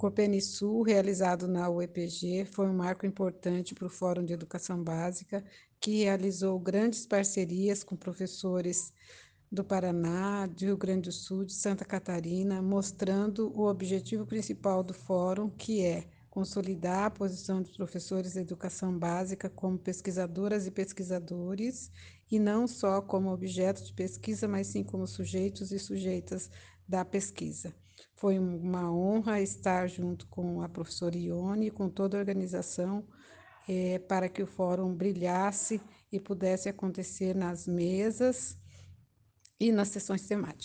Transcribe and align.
Copenisul, 0.00 0.80
realizado 0.80 1.46
na 1.46 1.68
UEPG, 1.68 2.46
foi 2.46 2.66
um 2.66 2.72
marco 2.72 3.04
importante 3.04 3.74
para 3.74 3.86
o 3.86 3.90
Fórum 3.90 4.24
de 4.24 4.32
Educação 4.32 4.82
Básica, 4.82 5.44
que 5.78 6.04
realizou 6.04 6.58
grandes 6.58 7.04
parcerias 7.04 7.84
com 7.84 7.94
professores 7.94 8.94
do 9.52 9.62
Paraná, 9.62 10.46
de 10.46 10.64
Rio 10.64 10.78
Grande 10.78 11.10
do 11.10 11.12
Sul, 11.12 11.44
de 11.44 11.52
Santa 11.52 11.84
Catarina, 11.84 12.62
mostrando 12.62 13.52
o 13.54 13.68
objetivo 13.68 14.24
principal 14.24 14.82
do 14.82 14.94
fórum, 14.94 15.50
que 15.50 15.84
é 15.84 16.06
consolidar 16.30 17.04
a 17.04 17.10
posição 17.10 17.60
dos 17.60 17.76
professores 17.76 18.34
de 18.34 18.38
educação 18.38 18.96
básica 18.96 19.50
como 19.50 19.76
pesquisadoras 19.76 20.66
e 20.66 20.70
pesquisadores, 20.70 21.90
e 22.30 22.38
não 22.38 22.68
só 22.68 23.02
como 23.02 23.32
objeto 23.32 23.84
de 23.84 23.92
pesquisa, 23.92 24.46
mas 24.46 24.68
sim 24.68 24.84
como 24.84 25.06
sujeitos 25.06 25.72
e 25.72 25.78
sujeitas 25.78 26.48
da 26.86 27.04
pesquisa. 27.04 27.74
Foi 28.14 28.38
uma 28.38 28.92
honra 28.92 29.40
estar 29.40 29.88
junto 29.88 30.26
com 30.28 30.62
a 30.62 30.68
professora 30.68 31.16
Ione 31.16 31.66
e 31.66 31.70
com 31.70 31.88
toda 31.88 32.16
a 32.16 32.20
organização 32.20 33.06
é, 33.68 33.98
para 33.98 34.28
que 34.28 34.42
o 34.42 34.46
fórum 34.46 34.94
brilhasse 34.94 35.80
e 36.12 36.20
pudesse 36.20 36.68
acontecer 36.68 37.34
nas 37.34 37.66
mesas 37.66 38.56
e 39.58 39.72
nas 39.72 39.88
sessões 39.88 40.26
temáticas. 40.26 40.58